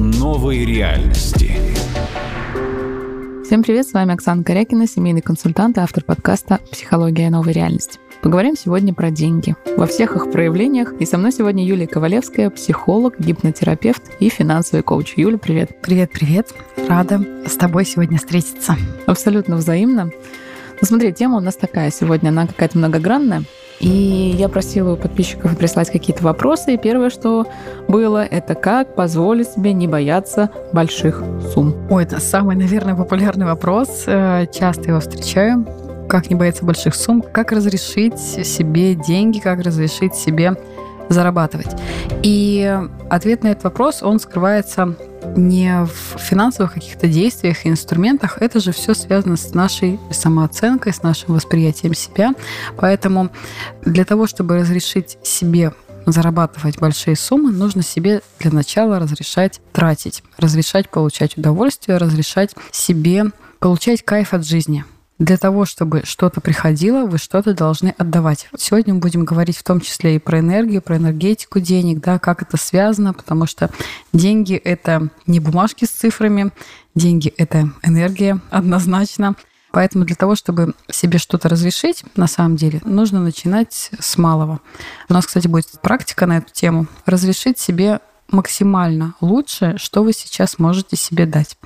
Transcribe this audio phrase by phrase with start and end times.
[0.00, 1.52] новой реальности.
[3.44, 7.98] Всем привет, с вами Оксана Корякина, семейный консультант и автор подкаста «Психология новой реальности».
[8.22, 10.94] Поговорим сегодня про деньги во всех их проявлениях.
[11.00, 15.14] И со мной сегодня Юлия Ковалевская, психолог, гипнотерапевт и финансовый коуч.
[15.16, 15.82] Юля, привет.
[15.82, 16.54] Привет, привет.
[16.88, 18.76] Рада с тобой сегодня встретиться.
[19.06, 20.10] Абсолютно взаимно.
[20.80, 23.42] Ну смотри, тема у нас такая сегодня, она какая-то многогранная.
[23.80, 26.74] И я просила у подписчиков прислать какие-то вопросы.
[26.74, 27.46] И первое, что
[27.88, 31.22] было, это как позволить себе не бояться больших
[31.54, 31.74] сумм.
[31.90, 34.04] Ой, это самый, наверное, популярный вопрос.
[34.06, 35.66] Э, часто его встречаю.
[36.10, 37.22] Как не бояться больших сумм?
[37.22, 39.38] Как разрешить себе деньги?
[39.38, 40.56] Как разрешить себе
[41.10, 41.68] зарабатывать?
[42.22, 44.96] И ответ на этот вопрос, он скрывается
[45.36, 48.40] не в финансовых каких-то действиях и инструментах.
[48.40, 52.32] Это же все связано с нашей самооценкой, с нашим восприятием себя.
[52.76, 53.30] Поэтому
[53.84, 55.72] для того, чтобы разрешить себе
[56.06, 63.26] зарабатывать большие суммы, нужно себе для начала разрешать тратить, разрешать получать удовольствие, разрешать себе
[63.58, 64.84] получать кайф от жизни.
[65.20, 68.48] Для того, чтобы что-то приходило, вы что-то должны отдавать.
[68.56, 72.40] Сегодня мы будем говорить в том числе и про энергию, про энергетику денег, да, как
[72.40, 73.68] это связано, потому что
[74.14, 76.52] деньги– это не бумажки с цифрами,
[76.94, 79.36] деньги– это энергия однозначно.
[79.72, 84.60] Поэтому для того, чтобы себе что-то разрешить, на самом деле, нужно начинать с малого.
[85.10, 86.86] У нас, кстати, будет практика на эту тему.
[87.04, 88.00] Разрешить себе
[88.32, 91.56] максимально лучшее, что вы сейчас можете себе дать.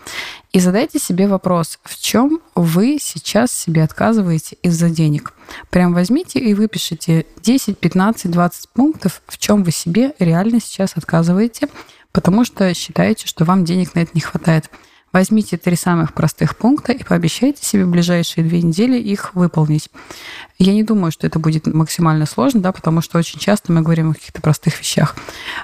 [0.52, 5.34] И задайте себе вопрос, в чем вы сейчас себе отказываете из-за денег.
[5.70, 11.68] Прям возьмите и выпишите 10, 15, 20 пунктов, в чем вы себе реально сейчас отказываете,
[12.12, 14.70] потому что считаете, что вам денег на это не хватает.
[15.14, 19.88] Возьмите три самых простых пункта и пообещайте себе в ближайшие две недели их выполнить.
[20.58, 24.10] Я не думаю, что это будет максимально сложно, да, потому что очень часто мы говорим
[24.10, 25.14] о каких-то простых вещах.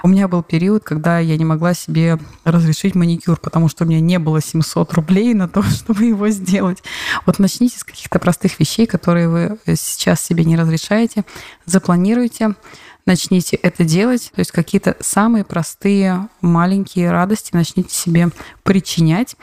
[0.03, 3.99] У меня был период, когда я не могла себе разрешить маникюр, потому что у меня
[3.99, 6.81] не было 700 рублей на то, чтобы его сделать.
[7.25, 11.25] Вот начните с каких-то простых вещей, которые вы сейчас себе не разрешаете,
[11.65, 12.55] запланируйте,
[13.05, 18.29] начните это делать, то есть какие-то самые простые маленькие радости начните себе
[18.63, 19.35] причинять.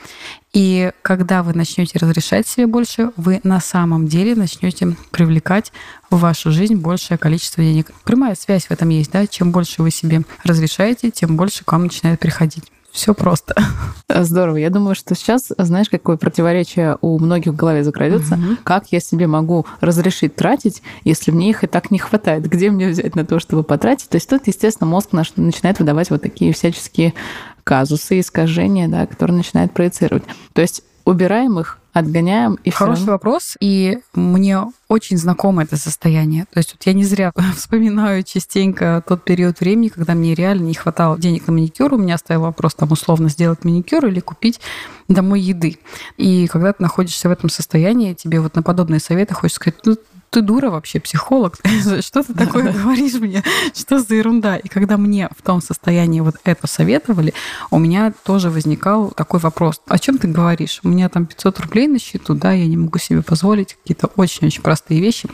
[0.52, 5.72] И когда вы начнете разрешать себе больше, вы на самом деле начнете привлекать
[6.10, 7.92] в вашу жизнь большее количество денег.
[8.04, 9.26] Прямая связь в этом есть, да?
[9.26, 12.64] Чем больше вы себе разрешаете, тем больше к вам начинает приходить.
[12.98, 13.54] Все просто.
[14.08, 14.56] Здорово.
[14.56, 18.34] Я думаю, что сейчас, знаешь, какое противоречие у многих в голове закрадется.
[18.34, 18.56] Угу.
[18.64, 22.48] Как я себе могу разрешить тратить, если мне их и так не хватает?
[22.48, 24.08] Где мне взять на то, чтобы потратить?
[24.08, 27.14] То есть тут, естественно, мозг наш начинает выдавать вот такие всяческие
[27.62, 30.24] казусы, искажения, да, которые начинает проецировать.
[30.52, 36.46] То есть убираем их, отгоняем и Хороший все вопрос, и мне очень знакомо это состояние.
[36.52, 40.74] То есть вот я не зря вспоминаю частенько тот период времени, когда мне реально не
[40.74, 41.94] хватало денег на маникюр.
[41.94, 44.60] У меня стоял вопрос там условно сделать маникюр или купить
[45.08, 45.78] домой еды.
[46.16, 49.96] И когда ты находишься в этом состоянии, тебе вот на подобные советы хочется сказать, ну,
[50.30, 51.56] ты дура вообще, психолог,
[52.00, 53.42] что ты такое говоришь мне,
[53.74, 54.56] что за ерунда?
[54.56, 57.34] И когда мне в том состоянии вот это советовали,
[57.70, 60.80] у меня тоже возникал такой вопрос, о чем ты говоришь?
[60.84, 64.62] У меня там 500 рублей на счету, да, я не могу себе позволить какие-то очень-очень
[64.62, 65.28] простые вещи.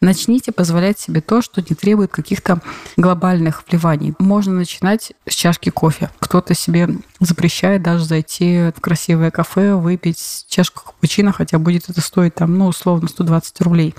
[0.00, 2.60] Начните позволять себе то, что не требует каких-то
[2.96, 4.14] глобальных вливаний.
[4.18, 6.10] Можно начинать с чашки кофе.
[6.18, 6.88] Кто-то себе
[7.20, 12.66] запрещает даже зайти в красивое кафе, выпить чашку капучино, хотя будет это стоить там, ну,
[12.66, 13.94] условно, 120 рублей.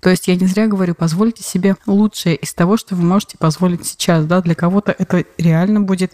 [0.00, 3.86] То есть я не зря говорю, позвольте себе лучшее из того, что вы можете позволить
[3.86, 4.26] сейчас.
[4.26, 4.40] Да?
[4.40, 6.12] Для кого-то это реально будет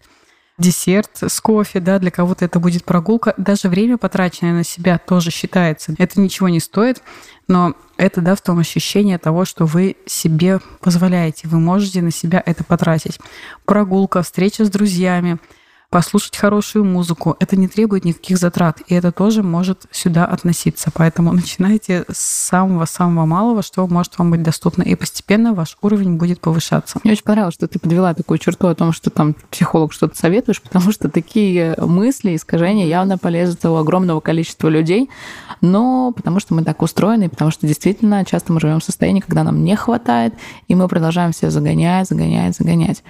[0.59, 3.35] десерт с кофе, да, для кого-то это будет прогулка.
[3.37, 5.95] Даже время, потраченное на себя, тоже считается.
[5.99, 7.03] Это ничего не стоит,
[7.49, 12.43] но это, да, в том ощущение того, что вы себе позволяете, вы можете на себя
[12.45, 13.19] это потратить.
[13.65, 15.39] Прогулка, встреча с друзьями–
[15.93, 17.37] послушать хорошую музыку.
[17.39, 20.91] Это не требует никаких затрат, и это тоже может сюда относиться.
[20.95, 26.41] Поэтому начинайте с самого-самого малого, что может вам быть доступно, и постепенно ваш уровень будет
[26.41, 26.99] повышаться.
[27.05, 30.63] Мне очень понравилось, что ты подвела такую черту о том, что там психолог что-то советуешь,
[30.63, 35.11] потому что такие мысли, искажения явно полезут у огромного количества людей,
[35.61, 39.45] но потому что мы так устроены, потому что действительно часто мы живем в состоянии, когда
[39.45, 40.33] нам не хватает,
[40.69, 43.03] и мы продолжаем все загонять, загонять, загонять.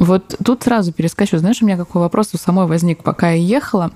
[0.00, 1.36] Вот тут сразу перескочу.
[1.36, 3.90] Знаешь, у меня какой вопрос у самой возник, пока я ехала.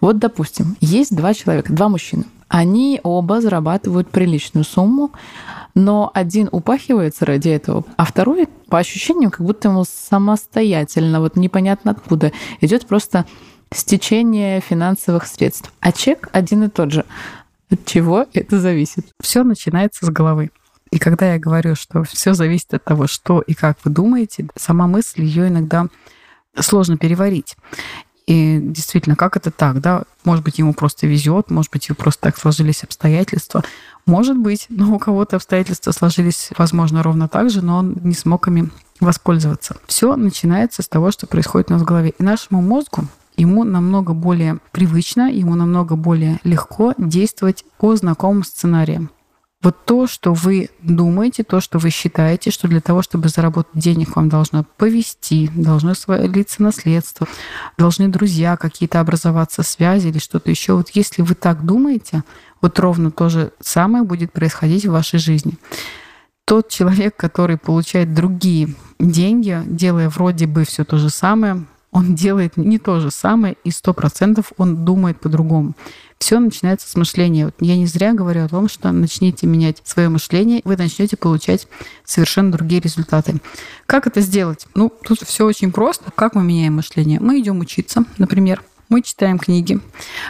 [0.00, 2.24] Вот, допустим, есть два человека, два мужчины.
[2.46, 5.10] Они оба зарабатывают приличную сумму,
[5.74, 11.90] но один упахивается ради этого, а второй, по ощущениям, как будто ему самостоятельно, вот непонятно
[11.90, 12.30] откуда,
[12.60, 13.26] идет просто
[13.72, 15.72] стечение финансовых средств.
[15.80, 17.04] А чек один и тот же.
[17.70, 19.08] От чего это зависит?
[19.20, 20.50] Все начинается с головы.
[20.90, 24.86] И когда я говорю, что все зависит от того, что и как вы думаете, сама
[24.86, 25.86] мысль ее иногда
[26.58, 27.56] сложно переварить.
[28.26, 30.04] И действительно, как это так, да?
[30.24, 33.64] Может быть, ему просто везет, может быть, ему просто так сложились обстоятельства.
[34.06, 38.46] Может быть, но у кого-то обстоятельства сложились, возможно, ровно так же, но он не смог
[38.46, 38.70] ими
[39.00, 39.76] воспользоваться.
[39.86, 42.14] Все начинается с того, что происходит у нас в голове.
[42.18, 49.10] И нашему мозгу ему намного более привычно, ему намного более легко действовать по знакомым сценариям.
[49.62, 54.16] Вот то, что вы думаете, то, что вы считаете, что для того, чтобы заработать денег,
[54.16, 57.28] вам должно повести, должно свалиться наследство,
[57.76, 60.72] должны друзья какие-то образоваться, связи или что-то еще.
[60.72, 62.24] Вот если вы так думаете,
[62.62, 65.58] вот ровно то же самое будет происходить в вашей жизни.
[66.46, 72.56] Тот человек, который получает другие деньги, делая вроде бы все то же самое, он делает
[72.56, 75.74] не то же самое, и сто процентов он думает по-другому.
[76.18, 77.46] Все начинается с мышления.
[77.46, 81.66] Вот я не зря говорю о том, что начните менять свое мышление, вы начнете получать
[82.04, 83.40] совершенно другие результаты.
[83.86, 84.66] Как это сделать?
[84.74, 86.10] Ну, тут все очень просто.
[86.14, 87.18] Как мы меняем мышление?
[87.20, 88.62] Мы идем учиться, например.
[88.88, 89.78] Мы читаем книги,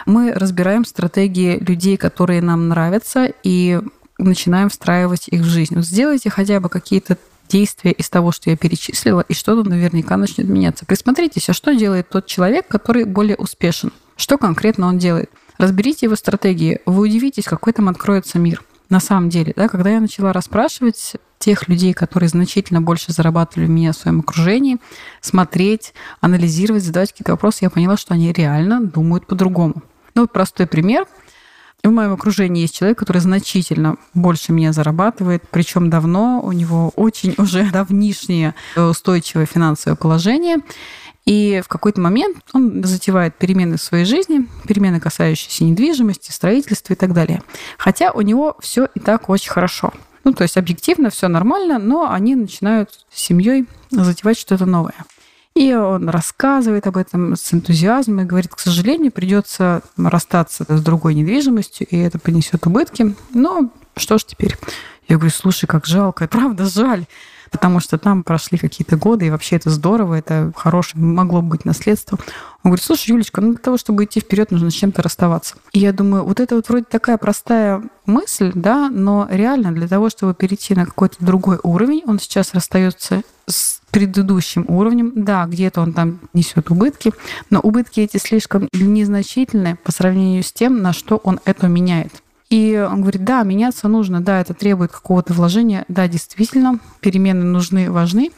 [0.05, 3.81] мы разбираем стратегии людей, которые нам нравятся, и
[4.19, 5.81] начинаем встраивать их в жизнь.
[5.81, 7.17] Сделайте хотя бы какие-то
[7.51, 10.85] действия из того, что я перечислила, и что-то наверняка начнет меняться.
[10.85, 13.91] Присмотритесь, а что делает тот человек, который более успешен?
[14.15, 15.29] Что конкретно он делает?
[15.57, 16.79] Разберите его стратегии.
[16.85, 18.63] Вы удивитесь, какой там откроется мир.
[18.89, 23.71] На самом деле, да, когда я начала расспрашивать тех людей, которые значительно больше зарабатывали у
[23.71, 24.77] меня в своем окружении,
[25.21, 29.83] смотреть, анализировать, задавать какие-то вопросы, я поняла, что они реально думают по-другому.
[30.13, 31.05] Ну, вот простой пример–
[31.87, 37.35] в моем окружении есть человек, который значительно больше меня зарабатывает, причем давно, у него очень
[37.37, 40.57] уже давнишнее устойчивое финансовое положение.
[41.25, 46.95] И в какой-то момент он затевает перемены в своей жизни, перемены, касающиеся недвижимости, строительства и
[46.95, 47.43] так далее.
[47.77, 49.93] Хотя у него все и так очень хорошо.
[50.23, 55.05] Ну, то есть объективно все нормально, но они начинают с семьей затевать что-то новое.
[55.55, 61.13] И он рассказывает об этом с энтузиазмом и говорит, к сожалению, придется расстаться с другой
[61.13, 63.15] недвижимостью, и это принесет убытки.
[63.33, 64.57] Но что ж теперь?
[65.07, 67.05] Я говорю, слушай, как жалко, правда жаль
[67.51, 72.17] потому что там прошли какие-то годы, и вообще это здорово, это хорошее, могло быть наследство.
[72.63, 75.55] Он говорит, слушай, Юлечка, ну для того, чтобы идти вперед, нужно с чем-то расставаться.
[75.73, 80.09] И я думаю, вот это вот вроде такая простая мысль, да, но реально для того,
[80.09, 85.11] чтобы перейти на какой-то другой уровень, он сейчас расстается с предыдущим уровнем.
[85.15, 87.11] Да, где-то он там несет убытки,
[87.49, 92.23] но убытки эти слишком незначительны по сравнению с тем, на что он это меняет.
[92.51, 97.89] И он говорит, да, меняться нужно, да, это требует какого-то вложения, да, действительно, перемены нужны,
[97.89, 98.31] важны.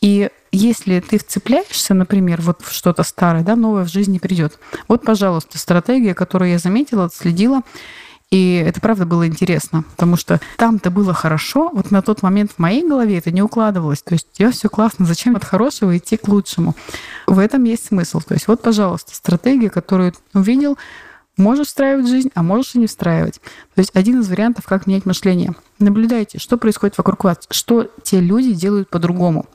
[0.00, 4.58] И если ты вцепляешься, например, вот в что-то старое, да, новое в жизни придет.
[4.88, 7.62] Вот, пожалуйста, стратегия, которую я заметила, отследила,
[8.32, 12.58] и это правда было интересно, потому что там-то было хорошо, вот на тот момент в
[12.58, 14.02] моей голове это не укладывалось.
[14.02, 16.74] То есть я все классно, зачем от хорошего идти к лучшему?
[17.28, 18.20] В этом есть смысл.
[18.26, 20.78] То есть вот, пожалуйста, стратегия, которую увидел,
[21.38, 23.40] Можешь встраивать жизнь, а можешь и не встраивать.
[23.74, 25.54] То есть один из вариантов, как менять мышление.
[25.78, 29.46] Наблюдайте, что происходит вокруг вас, что те люди делают по-другому.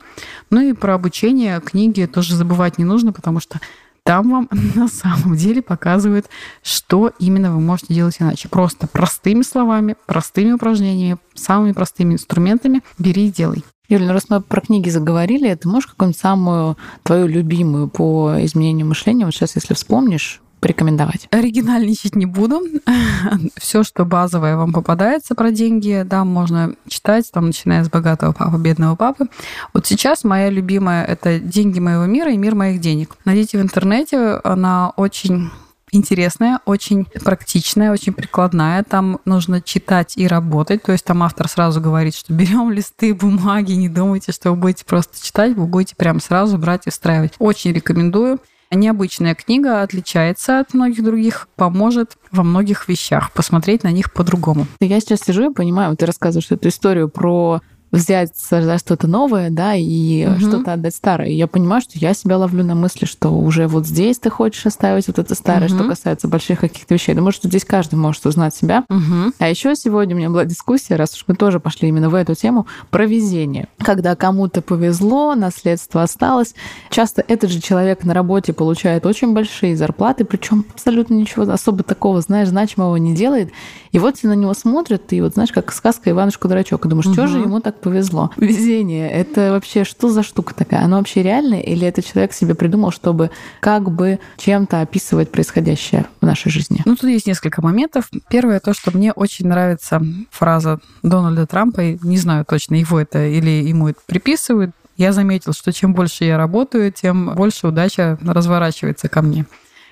[0.50, 3.60] Ну и про обучение книги тоже забывать не нужно, потому что
[4.02, 6.26] там вам на самом деле показывают,
[6.62, 8.48] что именно вы можете делать иначе.
[8.48, 13.64] Просто простыми словами, простыми упражнениями, самыми простыми инструментами бери и делай.
[13.88, 18.86] Юля, ну раз мы про книги заговорили, ты можешь какую-нибудь самую твою любимую по изменению
[18.86, 21.28] мышления, вот сейчас, если вспомнишь, порекомендовать?
[21.30, 22.62] Оригинальничать не буду.
[23.56, 28.58] Все, что базовое вам попадается про деньги, да, можно читать, там, начиная с богатого папы,
[28.58, 29.26] бедного папы.
[29.72, 33.16] Вот сейчас моя любимая– это «Деньги моего мира» и «Мир моих денег».
[33.24, 35.50] Найдите в интернете, она очень
[35.92, 38.82] интересная, очень практичная, очень прикладная.
[38.84, 40.82] Там нужно читать и работать.
[40.82, 44.84] То есть там автор сразу говорит, что берем листы бумаги, не думайте, что вы будете
[44.84, 47.34] просто читать, вы будете прям сразу брать и встраивать.
[47.38, 48.40] Очень рекомендую.
[48.70, 54.66] Необычная книга отличается от многих других, поможет во многих вещах посмотреть на них по-другому.
[54.80, 59.74] Я сейчас сижу и понимаю, ты рассказываешь эту историю про взять за что-то новое, да,
[59.74, 60.40] и угу.
[60.40, 61.28] что-то отдать старое.
[61.28, 64.66] И я понимаю, что я себя ловлю на мысли, что уже вот здесь ты хочешь
[64.66, 65.76] оставить вот это старое, угу.
[65.76, 67.14] что касается больших каких-то вещей.
[67.14, 68.84] Думаю, что здесь каждый может узнать себя.
[68.88, 69.32] Угу.
[69.38, 72.34] А еще сегодня у меня была дискуссия, раз уж мы тоже пошли именно в эту
[72.34, 73.68] тему, про везение.
[73.78, 76.54] Когда кому-то повезло, наследство осталось.
[76.90, 82.20] Часто этот же человек на работе получает очень большие зарплаты, причем абсолютно ничего особо такого,
[82.20, 83.50] знаешь, значимого не делает.
[83.92, 87.14] И вот все на него смотрят, и вот знаешь, как сказка Иванушка-дурачок, и думаешь, угу.
[87.14, 88.30] что же ему так повезло.
[88.36, 90.82] Везение— это вообще что за штука такая?
[90.82, 93.30] Оно вообще реальное или это человек себе придумал, чтобы
[93.60, 96.82] как бы чем-то описывать происходящее в нашей жизни?
[96.84, 98.10] Ну, тут есть несколько моментов.
[98.28, 103.50] Первое, то, что мне очень нравится фраза Дональда Трампа, не знаю точно, его это или
[103.50, 109.22] ему это приписывают, Я заметил, что чем больше я работаю, тем больше удача разворачивается ко
[109.22, 109.46] мне.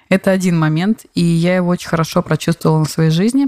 [0.09, 3.47] Это один момент, и я его очень хорошо прочувствовала на своей жизни.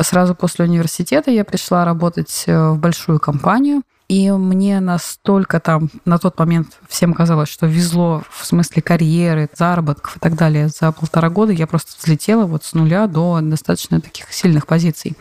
[0.00, 6.18] Сразу после университета я пришла работать э, в большую компанию, и мне настолько там на
[6.18, 10.68] тот момент всем казалось, что везло в смысле карьеры, заработков и так далее.
[10.68, 15.16] За полтора года я просто взлетела вот с нуля до достаточно таких сильных позиций.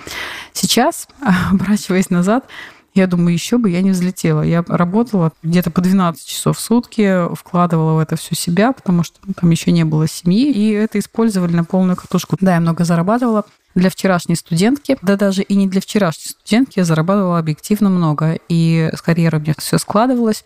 [0.52, 1.08] Сейчас,
[1.52, 2.46] оборачиваясь назад,
[2.94, 4.42] я думаю, еще бы я не взлетела.
[4.42, 9.18] Я работала где-то по 12 часов в сутки, вкладывала в это всю себя, потому что
[9.36, 12.38] там еще не было семьи, и это использовали на полную катушку.
[12.40, 16.86] Да, я много зарабатывала, для вчерашней студентки, да даже и не для вчерашней студентки, я
[16.86, 20.44] зарабатывала объективно много, и с карьерой у меня все складывалось.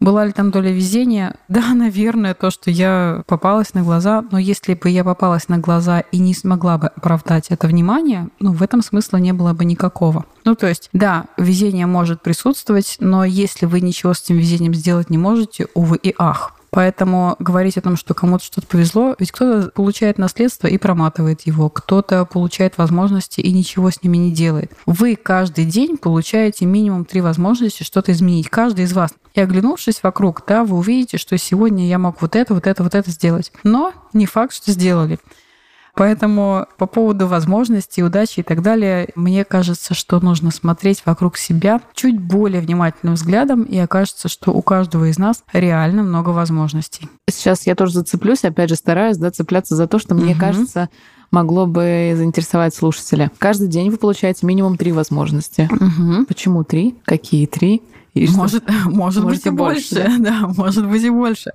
[0.00, 1.34] Была ли там доля везения?
[1.58, 6.00] Да, наверное, то, что я попалась на глаза, но если бы я попалась на глаза
[6.00, 10.24] и не смогла бы оправдать это внимание, ну, в этом смысла не было бы никакого.
[10.44, 15.10] Ну, то есть, да, везение может присутствовать, но если вы ничего с этим везением сделать
[15.10, 16.57] не можете, увы и ах.
[16.70, 21.70] Поэтому говорить о том, что кому-то что-то повезло, ведь кто-то получает наследство и проматывает его,
[21.70, 24.72] кто-то получает возможности и ничего с ними не делает.
[24.86, 29.12] Вы каждый день получаете минимум три возможности что-то изменить, каждый из вас.
[29.34, 32.94] И оглянувшись вокруг, да, вы увидите, что сегодня я мог вот это, вот это, вот
[32.94, 33.52] это сделать.
[33.62, 35.18] Но не факт, что сделали.
[35.98, 41.80] Поэтому по поводу возможностей, удачи и так далее, мне кажется, что нужно смотреть вокруг себя
[41.92, 47.08] чуть более внимательным взглядом, и окажется, что у каждого из нас реально много возможностей.
[47.28, 50.40] Сейчас я тоже зацеплюсь, опять же, стараюсь да, цепляться за то, что мне угу.
[50.40, 50.88] кажется,
[51.32, 53.32] могло бы заинтересовать слушателя.
[53.38, 55.68] Каждый день вы получаете минимум три возможности.
[55.68, 56.26] Угу.
[56.26, 56.94] Почему три?
[57.06, 57.82] Какие три?
[58.18, 59.94] И может, может быть и больше.
[59.94, 60.30] больше да?
[60.40, 61.52] да, может быть и больше.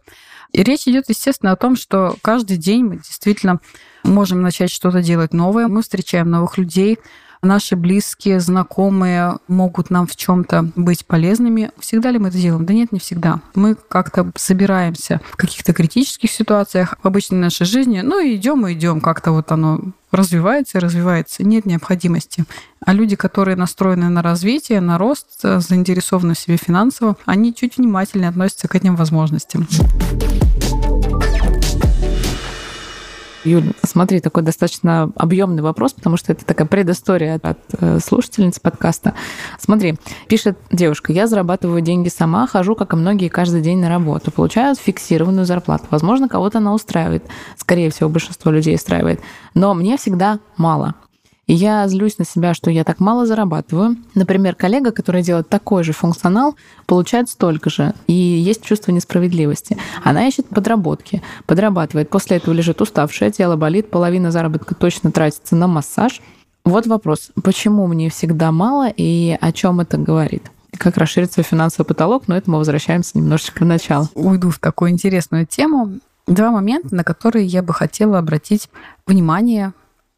[0.52, 3.60] И речь идет, естественно, о том, что каждый день мы действительно
[4.04, 5.68] можем начать что-то делать новое.
[5.68, 7.00] Мы встречаем новых людей,
[7.44, 11.72] наши близкие, знакомые могут нам в чем-то быть полезными.
[11.80, 12.66] Всегда ли мы это делаем?
[12.66, 13.42] Да нет, не всегда.
[13.56, 18.74] Мы как-то собираемся в каких-то критических ситуациях в обычной нашей жизни, ну и идем и
[18.74, 19.80] идем, как-то вот оно
[20.12, 21.44] развивается и развивается.
[21.44, 22.46] Нет необходимости.
[22.86, 28.30] А люди, которые настроены на развитие, на рост, заинтересованы в себе финансово, они чуть внимательнее
[28.30, 29.68] относятся к этим возможностям.
[33.44, 39.16] Юль, смотри, такой достаточно объемный вопрос, потому что это такая предыстория от э, слушательницы подкаста.
[39.60, 39.96] Смотри,
[40.28, 44.76] пишет девушка, я зарабатываю деньги сама, хожу, как и многие, каждый день на работу, получаю
[44.76, 45.86] фиксированную зарплату.
[45.90, 47.26] Возможно, кого-то она устраивает,
[47.58, 49.20] скорее всего, большинство людей устраивает,
[49.54, 50.96] но мне всегда мало.
[51.46, 53.98] Я злюсь на себя, что я так мало зарабатываю.
[54.16, 57.94] Например, коллега, который делает такой же функционал, получает столько же.
[58.08, 59.78] И есть чувство несправедливости.
[60.04, 62.10] Она ищет подработки, подрабатывает.
[62.10, 66.22] После этого лежит уставшее, тело болит, половина заработка точно тратится на массаж.
[66.64, 70.50] Вот вопрос, почему мне всегда мало и о чем это говорит?
[70.78, 74.10] Как расширить свой финансовый потолок, но это мы возвращаемся немножечко в начало.
[74.16, 76.00] Уйду в такую интересную тему.
[76.26, 78.70] Два момента, на которые я бы хотела обратить
[79.06, 79.74] внимание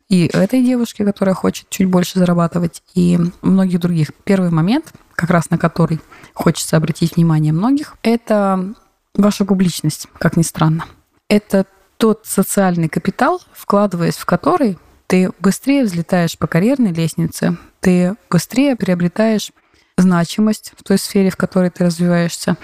[0.09, 4.11] и этой девушке, которая хочет чуть больше зарабатывать, и многих других.
[4.23, 5.99] Первый момент, как раз на который
[6.33, 8.73] хочется обратить внимание многих, это
[9.15, 10.85] ваша публичность, как ни странно.
[11.27, 11.65] Это
[11.97, 19.51] тот социальный капитал, вкладываясь в который ты быстрее взлетаешь по карьерной лестнице, ты быстрее приобретаешь
[19.97, 22.57] значимость в той сфере, в которой ты развиваешься,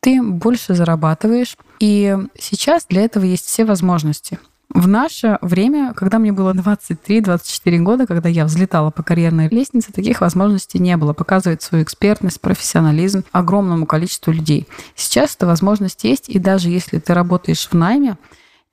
[0.00, 1.56] ты больше зарабатываешь.
[1.80, 4.38] И сейчас для этого есть все возможности.
[4.74, 10.20] В наше время, когда мне было 23-24 года, когда я взлетала по карьерной лестнице, таких
[10.20, 14.68] возможностей не было показывать свою экспертность, профессионализм огромному количеству людей.
[14.94, 18.18] Сейчас эта возможность есть, и даже если ты работаешь в найме,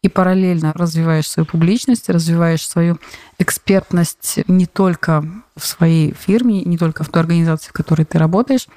[0.02, 3.00] и параллельно развиваешь свою публичность, развиваешь свою
[3.40, 5.26] экспертность не только
[5.56, 8.68] в своей фирме, не только в той организации, в которой ты работаешь,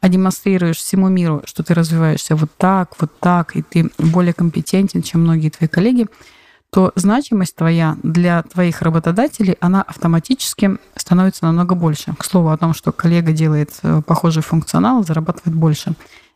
[0.00, 5.02] а демонстрируешь всему миру, что ты развиваешься вот так, вот так, и ты более компетентен,
[5.02, 6.06] чем многие твои коллеги,
[6.70, 12.14] то значимость твоя для твоих работодателей, она автоматически становится намного больше.
[12.18, 15.94] К слову о том, что коллега делает э, похожий функционал, зарабатывает больше.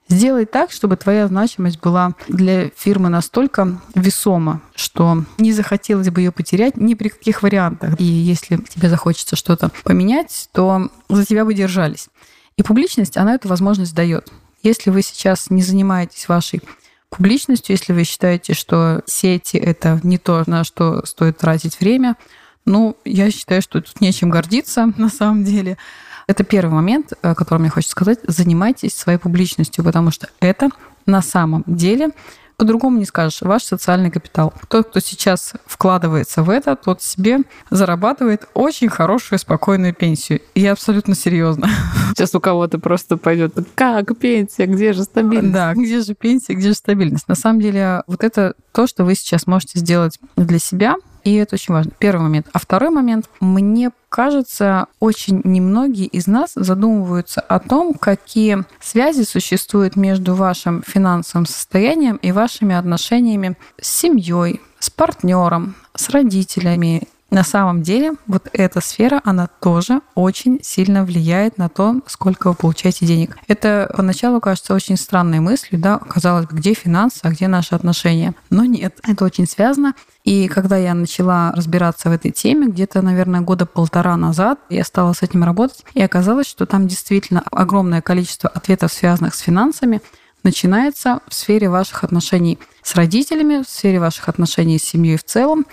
[0.09, 6.33] Сделай так, чтобы твоя значимость была для фирмы настолько весома, что не захотелось бы ее
[6.33, 7.99] потерять ни при каких вариантах.
[8.01, 12.09] И если тебе захочется что-то поменять, то за тебя бы держались.
[12.57, 14.31] И публичность, она эту возможность дает.
[14.62, 16.62] Если вы сейчас не занимаетесь вашей
[17.16, 22.16] публичностью, если вы считаете, что сети— это не то, на что стоит тратить время,
[22.64, 25.76] ну, я считаю, что тут нечем гордиться на самом деле.
[26.26, 28.21] Это первый момент, о котором я хочу сказать.
[28.26, 30.71] Занимайтесь своей публичностью, потому что это
[31.07, 32.11] на самом деле
[32.63, 34.55] по-другому не скажешь, ваш социальный капитал.
[34.69, 37.39] Тот, кто сейчас вкладывается в это, тот себе
[37.71, 40.41] зарабатывает очень хорошую, спокойную пенсию.
[40.55, 41.69] И я абсолютно серьезно.
[42.11, 45.53] Сейчас у кого-то просто пойдет, как пенсия, где же стабильность?
[45.53, 47.27] Да, где же пенсия, где же стабильность?
[47.27, 51.55] На самом деле, вот это то, что вы сейчас можете сделать для себя, и это
[51.55, 51.93] очень важно.
[51.99, 52.49] Первый момент.
[52.52, 53.29] А второй момент.
[53.41, 61.47] Мне кажется, очень немногие из нас задумываются о том, какие связи существуют между вашим финансовым
[61.47, 68.83] состоянием и вашими отношениями с семьей, с партнером, с родителями на самом деле вот эта
[68.83, 73.39] сфера, она тоже очень сильно влияет на то, сколько вы получаете денег.
[73.49, 78.35] Это поначалу кажется очень странной мыслью, да, казалось бы, где финансы, а где наши отношения.
[78.51, 79.95] Но нет, это очень связано.
[80.25, 85.15] И когда я начала разбираться в этой теме, где-то, наверное, года полтора назад, я стала
[85.15, 90.03] с этим работать, и оказалось, что там действительно огромное количество ответов, связанных с финансами,
[90.43, 95.65] начинается в сфере ваших отношений с родителями, в сфере ваших отношений с семьей в целом,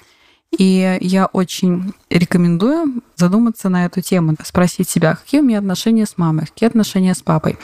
[0.58, 6.18] и я очень рекомендую задуматься на эту тему, спросить себя, какие у меня отношения с
[6.18, 7.58] мамой, какие отношения с папой.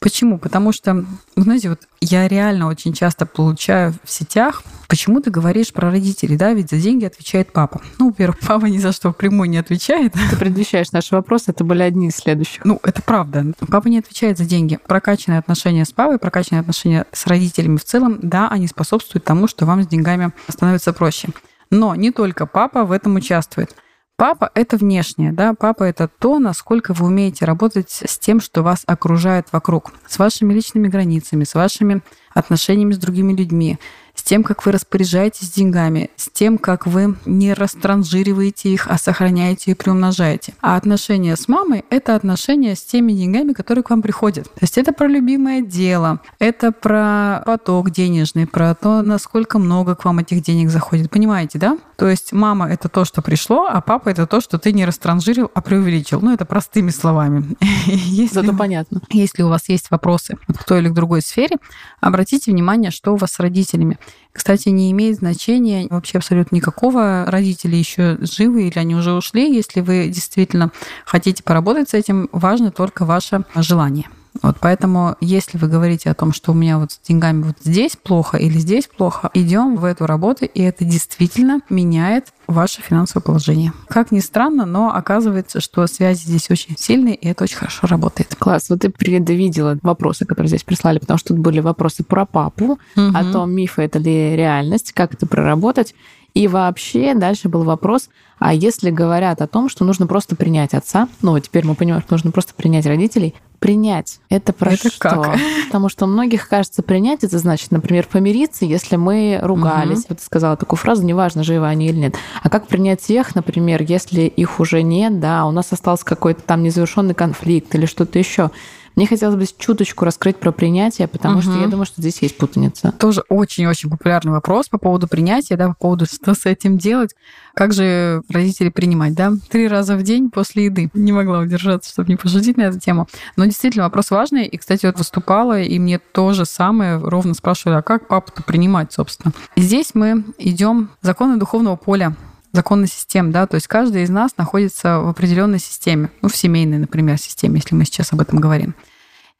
[0.00, 0.38] Почему?
[0.38, 1.04] Потому что,
[1.34, 6.52] знаете, вот я реально очень часто получаю в сетях, почему ты говоришь про родителей, да,
[6.52, 7.80] ведь за деньги отвечает папа.
[7.98, 10.12] Ну, во-первых, папа ни за что прямой не отвечает.
[10.12, 12.64] Ты предвещаешь наши вопросы, это были одни из следующих.
[12.64, 13.44] Ну, это правда.
[13.68, 14.78] Папа не отвечает за деньги.
[14.86, 19.66] Прокачанные отношения с папой, прокачанные отношения с родителями в целом, да, они способствуют тому, что
[19.66, 21.30] вам с деньгами становится проще.
[21.70, 23.74] Но не только папа в этом участвует.
[24.16, 28.82] Папа– это внешнее, да, папа– это то, насколько вы умеете работать с тем, что вас
[28.84, 32.02] окружает вокруг, с вашими личными границами, с вашими
[32.34, 33.78] отношениями с другими людьми,
[34.28, 39.74] тем, как вы распоряжаетесь деньгами, с тем, как вы не растранжириваете их, а сохраняете и
[39.74, 40.52] приумножаете.
[40.60, 44.44] А отношения с мамой— это отношения с теми деньгами, которые к вам приходят.
[44.44, 50.04] То есть это про любимое дело, это про поток денежный, про то, насколько много к
[50.04, 51.10] вам этих денег заходит.
[51.10, 51.78] Понимаете, да?
[51.98, 55.50] То есть мама— это то, что пришло, а папа— это то, что ты не растранжирил,
[55.52, 56.20] а преувеличил.
[56.20, 57.56] Ну, это простыми словами.
[57.86, 59.00] Если, Зато понятно.
[59.10, 61.56] Если у вас есть вопросы к той или другой сфере,
[62.00, 63.98] обратите внимание, что у вас с родителями.
[64.30, 69.52] Кстати, не имеет значения вообще абсолютно никакого, родители еще живы или они уже ушли.
[69.52, 70.70] Если вы действительно
[71.04, 74.08] хотите поработать с этим, важно только ваше желание.
[74.42, 77.96] Вот поэтому, если вы говорите о том, что у меня вот с деньгами вот здесь
[77.96, 83.72] плохо или здесь плохо, идем в эту работу, и это действительно меняет ваше финансовое положение.
[83.88, 88.34] Как ни странно, но оказывается, что связи здесь очень сильные, и это очень хорошо работает.
[88.36, 88.70] Класс.
[88.70, 93.10] Вот ты предвидела вопросы, которые здесь прислали, потому что тут были вопросы про папу, угу.
[93.14, 95.94] о том, миф это ли реальность, как это проработать.
[96.38, 101.08] И вообще дальше был вопрос, а если говорят о том, что нужно просто принять отца,
[101.20, 105.08] ну, теперь мы понимаем, что нужно просто принять родителей, принять это про это что?
[105.08, 105.36] Как?
[105.66, 110.02] Потому что многих кажется, принять это значит, например, помириться, если мы ругались.
[110.02, 110.06] Угу.
[110.10, 112.14] Вот ты сказала такую фразу, неважно, живы они или нет.
[112.40, 116.62] А как принять их, например, если их уже нет, да, у нас остался какой-то там
[116.62, 118.52] незавершенный конфликт или что-то еще.
[118.98, 121.42] Мне хотелось бы чуточку раскрыть про принятие, потому угу.
[121.42, 122.90] что я думаю, что здесь есть путаница.
[122.98, 127.14] Тоже очень-очень популярный вопрос по поводу принятия, да, по поводу, что с этим делать.
[127.54, 129.34] Как же родители принимать, да?
[129.50, 130.90] Три раза в день после еды.
[130.94, 133.06] Не могла удержаться, чтобы не пошутить на эту тему.
[133.36, 134.46] Но действительно, вопрос важный.
[134.46, 138.92] И, кстати, вот выступала, и мне то же самое ровно спрашивали, а как папу-то принимать,
[138.92, 139.32] собственно?
[139.54, 142.16] Здесь мы идем законы духовного поля
[142.52, 146.78] законной системы, да, то есть каждый из нас находится в определенной системе, ну, в семейной,
[146.78, 148.74] например, системе, если мы сейчас об этом говорим.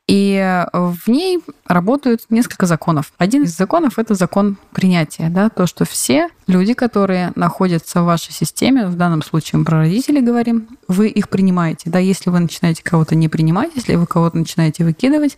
[0.09, 3.13] И в ней работают несколько законов.
[3.19, 5.29] Один из законов– это закон принятия.
[5.29, 5.51] Да?
[5.51, 10.23] То, что все люди, которые находятся в вашей системе, в данном случае мы про родителей
[10.23, 11.91] говорим, вы их принимаете.
[11.91, 11.99] Да?
[11.99, 15.37] Если вы начинаете кого-то не принимать, если вы кого-то начинаете выкидывать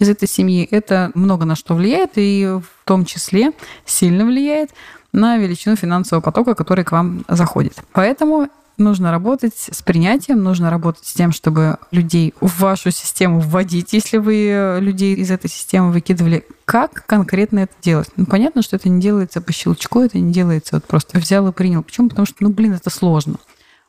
[0.00, 3.52] из этой семьи, это много на что влияет, и в том числе
[3.86, 4.70] сильно влияет
[5.12, 7.74] на величину финансового потока, который к вам заходит.
[7.92, 13.92] Поэтому нужно работать с принятием, нужно работать с тем, чтобы людей в вашу систему вводить,
[13.92, 16.44] если вы людей из этой системы выкидывали.
[16.64, 18.10] Как конкретно это делать?
[18.16, 21.52] Ну, понятно, что это не делается по щелчку, это не делается вот просто взял и
[21.52, 21.82] принял.
[21.82, 22.08] Почему?
[22.08, 23.36] Потому что, ну, блин, это сложно.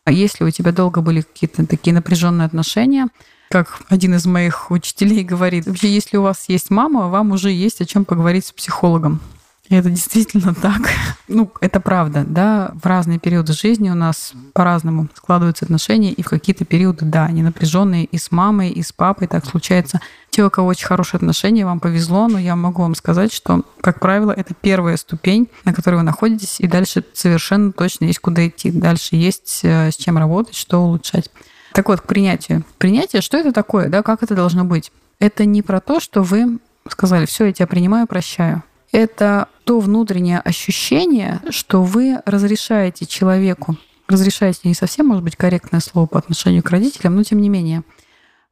[0.05, 3.07] А если у тебя долго были какие-то такие напряженные отношения,
[3.49, 7.81] как один из моих учителей говорит, вообще, если у вас есть мама, вам уже есть
[7.81, 9.21] о чем поговорить с психологом.
[9.69, 10.81] Это действительно так.
[11.27, 12.71] Ну, это правда, да.
[12.81, 17.43] В разные периоды жизни у нас по-разному складываются отношения, и в какие-то периоды, да, они
[17.43, 20.01] напряженные и с мамой, и с папой, так случается.
[20.31, 23.99] Те, у кого очень хорошие отношения, вам повезло, но я могу вам сказать, что, как
[23.99, 28.71] правило, это первая ступень, на которой вы находитесь, и дальше совершенно точно есть куда идти.
[28.71, 31.29] Дальше есть э, с чем работать, что улучшать.
[31.73, 32.63] Так вот, к принятию.
[32.79, 34.91] Принятие, что это такое, да, как это должно быть?
[35.19, 36.57] Это не про то, что вы
[36.89, 43.77] сказали, все, я тебя принимаю, прощаю это то внутреннее ощущение, что вы разрешаете человеку,
[44.07, 47.83] разрешаете не совсем, может быть, корректное слово по отношению к родителям, но тем не менее,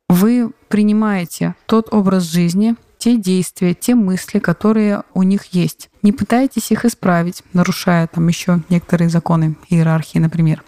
[0.09, 5.89] вы принимаете тот образ жизни, те действия, те мысли, которые у них есть.
[6.03, 10.63] Не пытаетесь их исправить, нарушая там еще некоторые законы иерархии, например.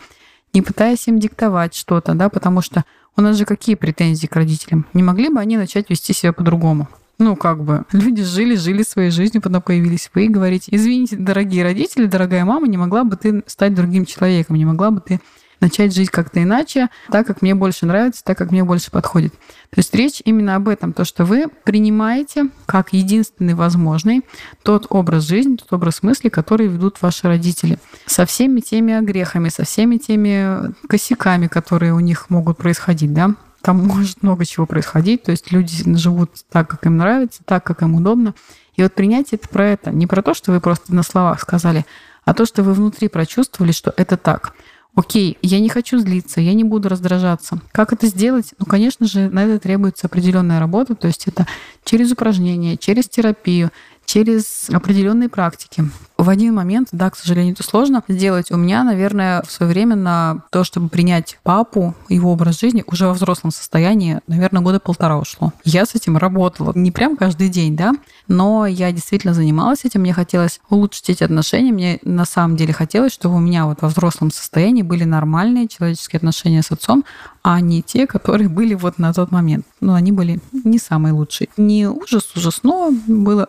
[0.51, 2.85] Не пытаясь им диктовать что-то, да, потому что
[3.15, 4.87] у нас же какие претензии к родителям?
[4.95, 6.87] Не могли бы они начать вести себя по-другому?
[7.19, 11.63] Ну, как бы, люди жили, жили своей жизнью, потом появились вы и говорите, извините, дорогие
[11.63, 15.19] родители, дорогая мама, не могла бы ты стать другим человеком, не могла бы ты
[15.59, 19.33] начать жить как-то иначе, так, как мне больше нравится, так, как мне больше подходит.
[19.33, 24.21] То есть речь именно об этом, то, что вы принимаете как единственный возможный
[24.63, 27.77] тот образ жизни, тот образ мысли, который ведут ваши родители.
[28.05, 33.85] Со всеми теми огрехами, со всеми теми косяками, которые у них могут происходить, да, там
[33.85, 37.95] может много чего происходить, то есть люди живут так, как им нравится, так, как им
[37.95, 38.33] удобно.
[38.75, 41.85] И вот принятие это про это, не про то, что вы просто на словах сказали,
[42.25, 44.53] а то, что вы внутри прочувствовали, что это так.
[44.95, 47.61] Окей, я не хочу злиться, я не буду раздражаться.
[47.71, 48.53] Как это сделать?
[48.57, 51.45] Ну, конечно же, на это требуется определенная работа, то есть это
[51.83, 53.71] через упражнения, через терапию,
[54.09, 55.83] через определенные практики.
[56.17, 58.51] В один момент, да, к сожалению, это сложно сделать.
[58.51, 63.05] У меня, наверное, в свое время на то, чтобы принять папу, его образ жизни, уже
[63.05, 65.53] во взрослом состоянии, наверное, года полтора ушло.
[65.63, 66.73] Я с этим работала.
[66.75, 67.93] Не прям каждый день, да,
[68.27, 70.01] но я действительно занималась этим.
[70.01, 71.71] Мне хотелось улучшить эти отношения.
[71.71, 76.17] Мне на самом деле хотелось, чтобы у меня вот во взрослом состоянии были нормальные человеческие
[76.17, 77.05] отношения с отцом,
[77.43, 79.65] а не те, которые были вот на тот момент.
[79.79, 81.47] Ну, они были не самые лучшие.
[81.55, 83.47] Не ужас, ужас, но было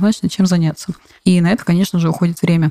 [0.00, 0.92] однозначно чем заняться.
[1.24, 2.70] И на это, конечно же, уходит время.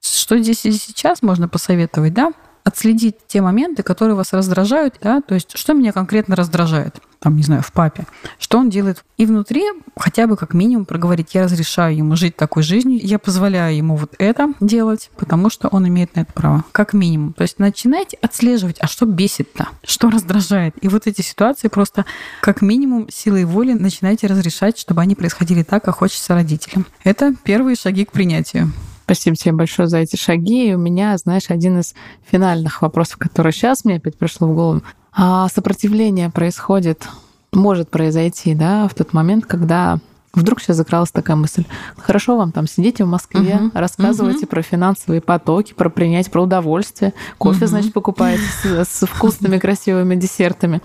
[0.00, 2.32] Что здесь и сейчас можно посоветовать, да?
[2.64, 7.42] Отследить те моменты, которые вас раздражают, да, то есть что меня конкретно раздражает, там, не
[7.42, 8.06] знаю, в папе,
[8.38, 9.04] что он делает.
[9.16, 9.64] И внутри
[9.96, 14.14] хотя бы как минимум проговорить, я разрешаю ему жить такой жизнью, я позволяю ему вот
[14.18, 17.32] это делать, потому что он имеет на это право, как минимум.
[17.32, 20.74] То есть начинайте отслеживать, а что бесит-то, что раздражает.
[20.82, 22.04] И вот эти ситуации просто
[22.40, 26.86] как минимум силой воли начинайте разрешать, чтобы они происходили так, как хочется родителям.
[27.04, 28.72] Это первые шаги к принятию.
[29.10, 30.68] Спасибо тебе большое за эти шаги.
[30.68, 31.96] И у меня, знаешь, один из
[32.30, 34.82] финальных вопросов, который сейчас мне опять пришло в голову.
[35.12, 37.08] А сопротивление происходит,
[37.52, 39.98] может произойти, да, в тот момент, когда
[40.32, 41.64] Вдруг сейчас закралась такая мысль.
[41.96, 43.70] Хорошо вам там сидите в Москве, uh-huh.
[43.74, 44.48] рассказывайте uh-huh.
[44.48, 47.14] про финансовые потоки, про принять, про удовольствие.
[47.36, 47.66] Кофе, uh-huh.
[47.66, 50.82] значит, покупаете с, с вкусными, красивыми десертами.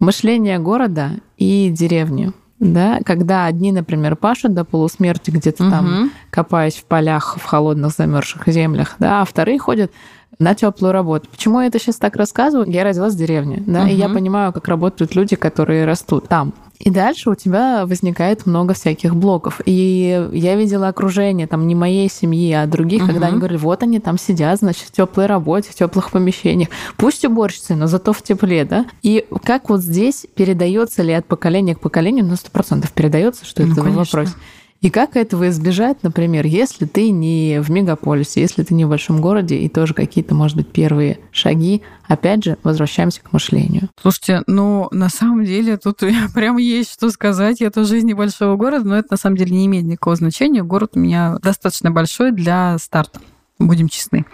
[0.00, 5.70] Мышление города и деревни да, когда одни, например, пашут до полусмерти где-то угу.
[5.70, 9.90] там, копаясь в полях, в холодных замерзших землях, да, а вторые ходят
[10.38, 11.28] на теплую работу.
[11.30, 12.70] Почему я это сейчас так рассказываю?
[12.70, 13.88] Я родилась в деревне, да, угу.
[13.88, 16.54] и я понимаю, как работают люди, которые растут там.
[16.82, 19.60] И дальше у тебя возникает много всяких блоков.
[19.64, 23.12] И я видела окружение там не моей семьи, а других, угу.
[23.12, 26.70] когда они говорили, вот они там сидят, значит, в теплой работе, в теплых помещениях.
[26.96, 28.86] Пусть уборщицы, но зато в тепле, да?
[29.02, 33.62] И как вот здесь передается ли от поколения к поколению, ну, сто процентов передается, что
[33.62, 34.00] ну, это конечно.
[34.00, 34.36] вопрос.
[34.82, 39.20] И как этого избежать, например, если ты не в мегаполисе, если ты не в большом
[39.20, 41.82] городе, и тоже какие-то, может быть, первые шаги.
[42.08, 43.88] Опять же, возвращаемся к мышлению.
[44.00, 46.00] Слушайте, ну, на самом деле, тут
[46.34, 47.60] прям есть что сказать.
[47.60, 50.64] Я тоже из небольшого города, но это на самом деле не имеет никакого значения.
[50.64, 53.20] Город у меня достаточно большой для старта,
[53.60, 54.26] будем честны.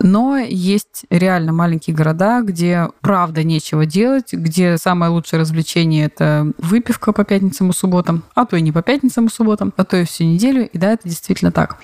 [0.00, 7.12] Но есть реально маленькие города, где правда нечего делать, где самое лучшее развлечение– это выпивка
[7.12, 10.04] по пятницам и субботам, а то и не по пятницам и субботам, а то и
[10.04, 10.68] всю неделю.
[10.68, 11.78] И да, это действительно так.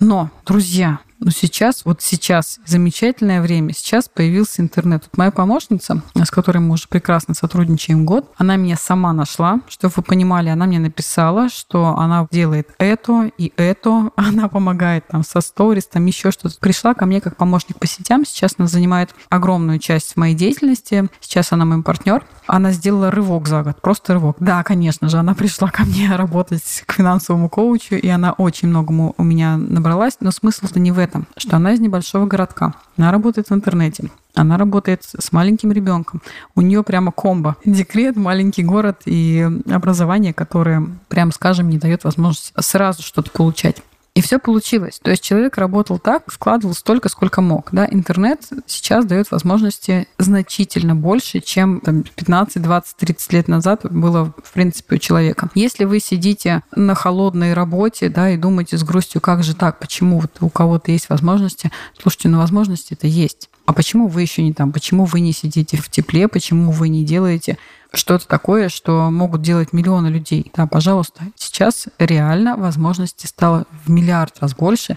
[0.00, 3.72] Но, друзья, но сейчас, вот сейчас замечательное время.
[3.74, 5.04] Сейчас появился интернет.
[5.04, 9.60] Вот моя помощница, с которой мы уже прекрасно сотрудничаем год, она меня сама нашла.
[9.68, 14.10] Чтобы вы понимали, она мне написала, что она делает это и это.
[14.16, 16.56] Она помогает там со сторис, там еще что-то.
[16.60, 18.26] Пришла ко мне как помощник по сетям.
[18.26, 21.08] Сейчас она занимает огромную часть моей деятельности.
[21.20, 22.24] Сейчас она мой партнер.
[22.46, 23.80] Она сделала рывок за год.
[23.80, 24.36] Просто рывок.
[24.38, 29.14] Да, конечно же, она пришла ко мне работать к финансовому коучу, и она очень многому
[29.16, 30.18] у меня набралась.
[30.20, 32.74] Но смысл-то не в этом этом, что она из небольшого городка.
[32.96, 34.10] Она работает в интернете.
[34.34, 36.22] Она работает с маленьким ребенком.
[36.54, 37.56] У нее прямо комбо.
[37.64, 43.82] Декрет, маленький город и образование, которое, прям скажем, не дает возможности сразу что-то получать.
[44.18, 44.98] И все получилось.
[45.00, 47.68] То есть человек работал так, вкладывал столько, сколько мог.
[47.70, 47.86] Да?
[47.88, 54.52] Интернет сейчас дает возможности значительно больше, чем там, 15, 20, 30 лет назад было, в
[54.52, 55.50] принципе, у человека.
[55.54, 60.18] Если вы сидите на холодной работе да, и думаете с грустью, как же так, почему
[60.18, 63.48] вот у кого-то есть возможности, слушайте, ну возможности это есть.
[63.66, 67.04] а почему вы еще не там, почему вы не сидите в тепле, почему вы не
[67.04, 67.56] делаете
[67.92, 70.50] что-то такое, что могут делать миллионы людей.
[70.54, 74.96] Да, пожалуйста, сейчас реально возможностей стало в миллиард раз больше.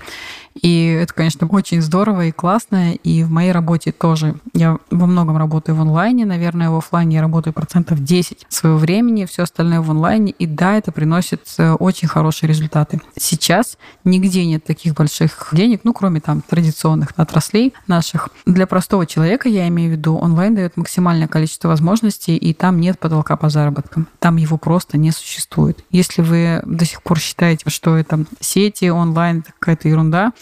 [0.61, 2.93] И это, конечно, очень здорово и классно.
[2.93, 4.35] И в моей работе тоже.
[4.53, 6.25] Я во многом работаю в онлайне.
[6.25, 10.31] Наверное, в офлайне я работаю процентов 10 своего времени, все остальное в онлайне.
[10.31, 12.99] И да, это приносит э, очень хорошие результаты.
[13.17, 18.29] Сейчас нигде нет таких больших денег, ну, кроме там традиционных отраслей наших.
[18.45, 22.99] Для простого человека, я имею в виду, онлайн дает максимальное количество возможностей, и там нет
[22.99, 24.07] потолка по заработкам.
[24.19, 25.83] Там его просто не существует.
[25.91, 30.33] Если вы до сих пор считаете, что это сети, онлайн, какая-то ерунда,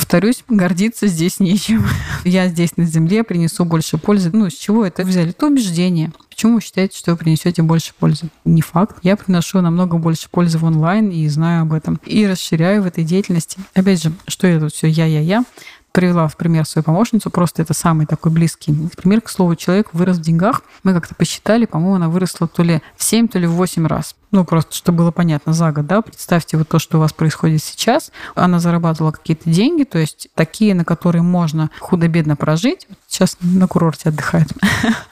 [0.00, 1.84] Повторюсь, гордиться здесь нечем.
[2.24, 4.30] Я здесь на земле принесу больше пользы.
[4.32, 5.30] Ну, с чего это взяли?
[5.30, 6.12] Это убеждение.
[6.28, 8.28] Почему вы считаете, что вы принесете больше пользы?
[8.44, 8.96] Не факт.
[9.02, 12.00] Я приношу намного больше пользы в онлайн и знаю об этом.
[12.06, 13.58] И расширяю в этой деятельности.
[13.74, 15.44] Опять же, что я тут все я-я-я
[15.92, 19.20] привела в пример свою помощницу, просто это самый такой близкий пример.
[19.20, 20.62] К слову, человек вырос в деньгах.
[20.82, 24.14] Мы как-то посчитали, по-моему, она выросла то ли в 7, то ли в 8 раз.
[24.30, 27.62] Ну, просто, чтобы было понятно, за год, да, представьте вот то, что у вас происходит
[27.62, 28.12] сейчас.
[28.34, 32.86] Она зарабатывала какие-то деньги, то есть такие, на которые можно худо-бедно прожить.
[33.08, 34.48] Сейчас на курорте отдыхает,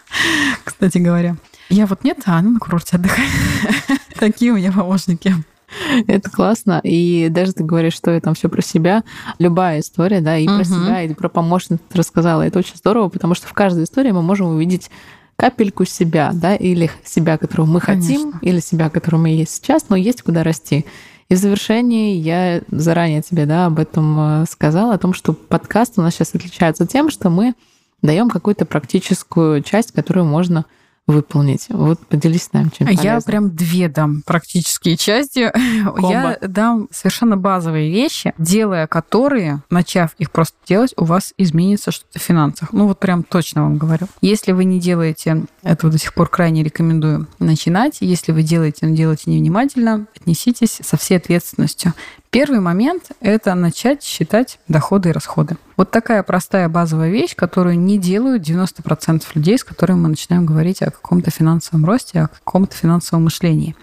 [0.64, 1.36] кстати говоря.
[1.68, 3.30] Я вот нет, а она на курорте отдыхает.
[4.18, 5.34] Такие у меня помощники.
[6.06, 6.80] Это классно.
[6.82, 9.04] И даже ты говоришь, что я там все про себя.
[9.38, 12.42] Любая история, да, и про себя, и про помощницу рассказала.
[12.42, 14.90] Это очень здорово, потому что в каждой истории мы можем увидеть
[15.36, 18.08] капельку себя, да, или себя, которого мы Конечно.
[18.08, 20.84] хотим, или себя, которого мы есть сейчас, но есть куда расти.
[21.28, 25.94] И в завершении я заранее тебе да, об этом э, сказала, о том, что подкаст
[25.96, 27.54] у нас сейчас отличается тем, что мы
[28.02, 30.64] даем какую-то практическую часть, которую можно
[31.08, 31.66] выполнить.
[31.70, 33.02] Вот поделись с нами чем-то.
[33.02, 35.50] Я прям две дам практические части.
[35.84, 36.10] Комбо.
[36.10, 42.18] Я дам совершенно базовые вещи, делая которые, начав их просто делать, у вас изменится что-то
[42.18, 42.72] в финансах.
[42.72, 44.06] Ну вот прям точно вам говорю.
[44.20, 47.98] Если вы не делаете этого до сих пор крайне рекомендую начинать.
[48.00, 51.92] Если вы делаете, но делаете невнимательно, отнеситесь со всей ответственностью.
[52.30, 55.56] Первый момент– это начать считать доходы и расходы.
[55.76, 60.82] Вот такая простая базовая вещь, которую не делают 90% людей, с которыми мы начинаем говорить
[60.82, 63.76] о каком-то финансовом росте, о каком-то финансовом мышлении.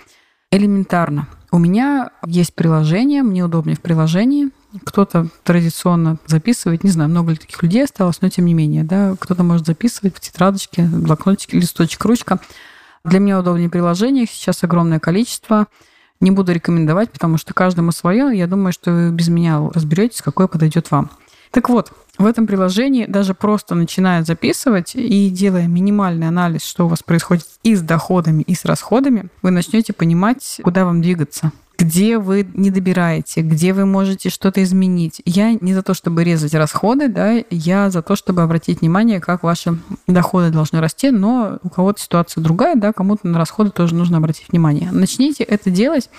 [0.51, 1.28] Элементарно.
[1.51, 4.49] У меня есть приложение, мне удобнее в приложении.
[4.84, 9.15] Кто-то традиционно записывает, не знаю, много ли таких людей осталось, но тем не менее, да,
[9.17, 12.39] кто-то может записывать в тетрадочке, блокнотике, листочек, ручка.
[13.06, 15.67] Для меня удобнее приложение, сейчас огромное количество.
[16.19, 18.38] Не буду рекомендовать, потому что каждому свое.
[18.38, 21.10] Я думаю, что вы без меня разберетесь, какое подойдет вам.
[21.51, 26.89] Так вот, в этом приложении даже просто начиная записывать и делая минимальный анализ, что у
[26.89, 32.19] вас происходит и с доходами, и с расходами, вы начнете понимать, куда вам двигаться где
[32.19, 35.21] вы не добираете, где вы можете что-то изменить.
[35.25, 39.43] Я не за то, чтобы резать расходы, да, я за то, чтобы обратить внимание, как
[39.43, 44.17] ваши доходы должны расти, но у кого-то ситуация другая, да, кому-то на расходы тоже нужно
[44.17, 44.89] обратить внимание.
[44.91, 46.10] Начните это делать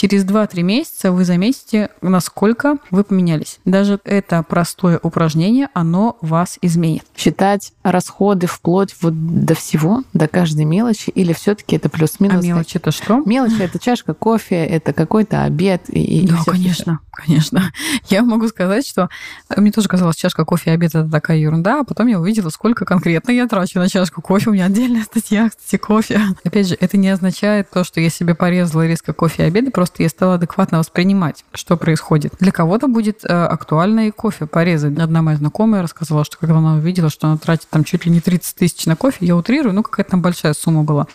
[0.00, 3.60] через 2-3 месяца вы заметите, насколько вы поменялись.
[3.66, 7.04] Даже это простое упражнение, оно вас изменит.
[7.14, 9.12] Считать расходы вплоть вот
[9.44, 12.42] до всего, до каждой мелочи, или все таки это плюс-минус?
[12.42, 13.22] А мелочь это что?
[13.26, 15.90] Мелочь это чашка кофе, это какой-то обед.
[15.90, 17.22] И, да, конечно, это.
[17.22, 17.72] конечно.
[18.08, 19.10] Я могу сказать, что
[19.54, 22.86] мне тоже казалось, чашка кофе и обед это такая ерунда, а потом я увидела, сколько
[22.86, 24.48] конкретно я трачу на чашку кофе.
[24.48, 26.22] У меня отдельная статья, кстати, кофе.
[26.42, 29.89] Опять же, это не означает то, что я себе порезала резко кофе и обеды, просто
[29.90, 32.34] просто я стала адекватно воспринимать, что происходит.
[32.38, 34.98] Для кого-то будет э, актуально и кофе порезать.
[34.98, 38.20] Одна моя знакомая рассказала, что когда она увидела, что она тратит там чуть ли не
[38.20, 41.06] 30 тысяч на кофе, я утрирую, ну какая-то там большая сумма была.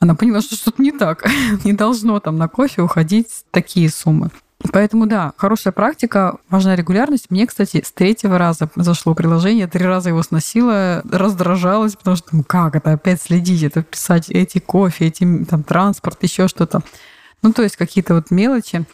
[0.00, 1.24] Она поняла, что что-то не так.
[1.64, 4.30] не должно там на кофе уходить такие суммы.
[4.72, 7.30] Поэтому, да, хорошая практика, важна регулярность.
[7.30, 12.42] Мне, кстати, с третьего раза зашло приложение, три раза его сносила, раздражалась, потому что, ну
[12.42, 16.82] как это опять следить, это писать эти кофе, эти там транспорт, еще что-то.
[17.42, 18.84] Ну, то есть какие-то вот мелочи.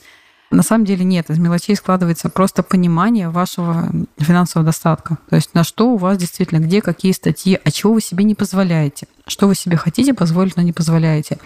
[0.50, 5.18] На самом деле нет, из мелочей складывается просто понимание вашего финансового достатка.
[5.28, 8.34] То есть на что у вас действительно, где какие статьи, а чего вы себе не
[8.34, 11.38] позволяете, что вы себе хотите позволить, но не позволяете.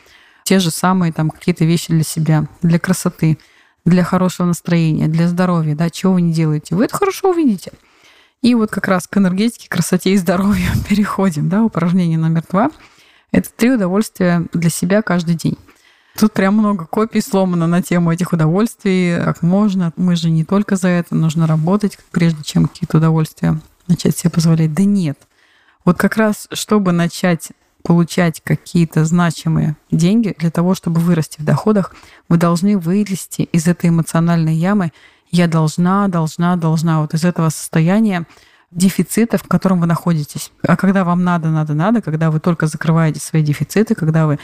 [0.44, 3.38] Те же самые там какие-то вещи для себя, для красоты,
[3.84, 6.74] для хорошего настроения, для здоровья, да, чего вы не делаете.
[6.74, 7.72] Вы это хорошо увидите.
[8.42, 11.48] И вот как раз к энергетике, красоте и здоровью переходим.
[11.48, 12.70] Да, упражнение номер два.
[13.32, 15.58] Это три удовольствия для себя каждый день.
[16.18, 19.16] Тут прям много копий сломано на тему этих удовольствий.
[19.22, 19.92] Как можно?
[19.96, 21.14] Мы же не только за это.
[21.14, 24.74] Нужно работать, прежде чем какие-то удовольствия начать себе позволять.
[24.74, 25.16] Да нет.
[25.84, 27.52] Вот как раз, чтобы начать
[27.84, 31.94] получать какие-то значимые деньги, для того, чтобы вырасти в доходах,
[32.28, 34.92] вы должны вылезти из этой эмоциональной ямы.
[35.30, 37.00] Я должна, должна, должна.
[37.00, 38.26] Вот из этого состояния
[38.72, 40.50] дефицита, в котором вы находитесь.
[40.62, 44.40] А когда вам надо, надо, надо, когда вы только закрываете свои дефициты, когда вы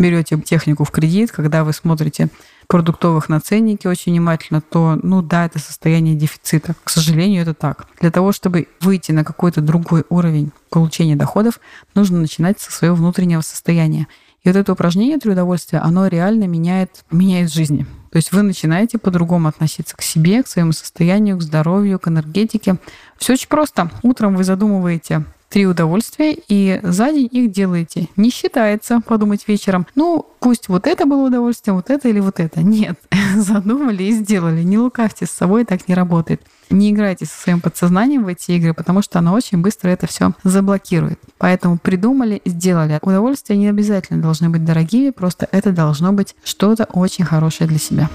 [0.00, 2.28] берете технику в кредит, когда вы смотрите
[2.66, 6.74] продуктовых на ценники очень внимательно, то, ну да, это состояние дефицита.
[6.84, 7.86] К сожалению, это так.
[8.00, 11.60] Для того, чтобы выйти на какой-то другой уровень получения доходов,
[11.94, 14.06] нужно начинать со своего внутреннего состояния.
[14.42, 17.86] И вот это упражнение три удовольствия, оно реально меняет, меняет жизни.
[18.10, 22.76] То есть вы начинаете по-другому относиться к себе, к своему состоянию, к здоровью, к энергетике.
[23.18, 23.90] Все очень просто.
[24.02, 28.08] Утром вы задумываете три удовольствия, и за день их делаете.
[28.16, 32.62] Не считается подумать вечером, ну, пусть вот это было удовольствие, вот это или вот это.
[32.62, 32.98] Нет,
[33.36, 34.62] задумали и сделали.
[34.62, 36.40] Не лукавьте с собой, так не работает.
[36.70, 40.32] Не играйте со своим подсознанием в эти игры, потому что оно очень быстро это все
[40.44, 41.18] заблокирует.
[41.36, 43.00] Поэтому придумали, сделали.
[43.02, 48.08] Удовольствия не обязательно должны быть дорогими, просто это должно быть что-то очень хорошее для себя.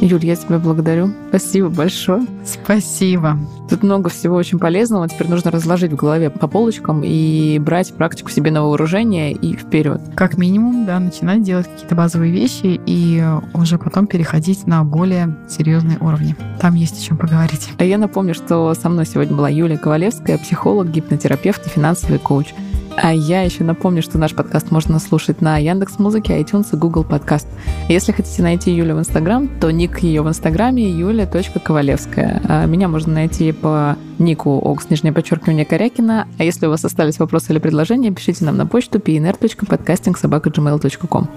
[0.00, 1.10] Юль, я тебя благодарю.
[1.30, 2.26] Спасибо большое.
[2.44, 3.38] Спасибо.
[3.68, 5.08] Тут много всего очень полезного.
[5.08, 10.00] Теперь нужно разложить в голове по полочкам и брать практику себе на вооружение и вперед.
[10.14, 15.98] Как минимум, да, начинать делать какие-то базовые вещи и уже потом переходить на более серьезные
[16.00, 16.36] уровни.
[16.60, 17.70] Там есть о чем поговорить.
[17.78, 22.54] А я напомню, что со мной сегодня была Юлия Ковалевская, психолог, гипнотерапевт и финансовый коуч.
[22.96, 27.04] А я еще напомню, что наш подкаст можно слушать на Яндекс Музыке, iTunes и Google
[27.04, 27.46] Подкаст.
[27.88, 32.42] Если хотите найти Юлю в Инстаграм, то ник ее в Инстаграме юля.ковалевская.
[32.48, 36.26] А меня можно найти по нику окс, нижнее подчеркивание Корякина.
[36.38, 41.28] А если у вас остались вопросы или предложения, пишите нам на почту pnr.podcastingsobaka.gmail.com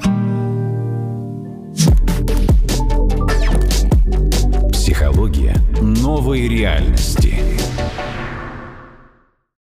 [4.71, 7.38] Психология новой реальности.